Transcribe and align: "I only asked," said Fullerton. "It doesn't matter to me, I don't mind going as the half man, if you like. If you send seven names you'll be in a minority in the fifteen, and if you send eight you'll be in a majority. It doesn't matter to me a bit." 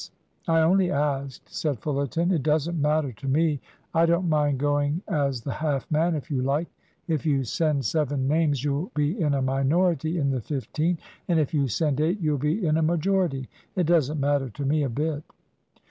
"I 0.47 0.61
only 0.61 0.89
asked," 0.89 1.53
said 1.53 1.77
Fullerton. 1.77 2.31
"It 2.31 2.41
doesn't 2.41 2.81
matter 2.81 3.11
to 3.11 3.27
me, 3.27 3.61
I 3.93 4.07
don't 4.07 4.27
mind 4.27 4.57
going 4.57 5.03
as 5.07 5.41
the 5.41 5.51
half 5.51 5.85
man, 5.91 6.15
if 6.15 6.31
you 6.31 6.41
like. 6.41 6.67
If 7.07 7.23
you 7.23 7.43
send 7.43 7.85
seven 7.85 8.27
names 8.27 8.63
you'll 8.63 8.89
be 8.95 9.21
in 9.21 9.35
a 9.35 9.43
minority 9.43 10.17
in 10.17 10.31
the 10.31 10.41
fifteen, 10.41 10.97
and 11.27 11.39
if 11.39 11.53
you 11.53 11.67
send 11.67 12.01
eight 12.01 12.19
you'll 12.19 12.39
be 12.39 12.65
in 12.65 12.77
a 12.77 12.81
majority. 12.81 13.47
It 13.75 13.83
doesn't 13.85 14.19
matter 14.19 14.49
to 14.49 14.65
me 14.65 14.81
a 14.81 14.89
bit." 14.89 15.23